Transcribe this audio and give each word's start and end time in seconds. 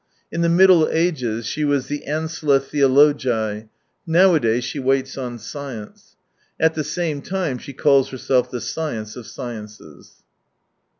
In 0.31 0.41
the 0.41 0.49
Middle 0.49 0.89
Ages 0.91 1.45
she 1.45 1.63
was 1.63 1.85
the 1.85 2.01
ancilla 2.07 2.59
theologize, 2.59 3.65
nowadays 4.07 4.63
she 4.63 4.79
waits 4.79 5.15
on 5.15 5.37
science. 5.37 6.15
At 6.59 6.73
the 6.73 6.83
same 6.83 7.21
time 7.21 7.59
she 7.59 7.73
calls 7.73 8.09
herself 8.09 8.49
the 8.49 8.61
science 8.61 9.15
of 9.15 9.27
sciences. 9.27 10.23